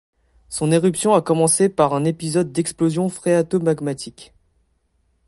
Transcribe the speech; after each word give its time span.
Son 0.49 0.71
éruption 0.71 1.13
a 1.13 1.21
commencé 1.21 1.69
par 1.69 1.93
un 1.93 2.05
épisode 2.05 2.51
d'explosions 2.51 3.07
phréato-magmatiques. 3.07 4.33